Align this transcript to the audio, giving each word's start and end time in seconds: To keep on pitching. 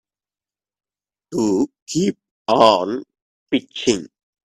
To 1.31 1.67
keep 1.85 2.17
on 2.47 3.03
pitching. 3.51 4.07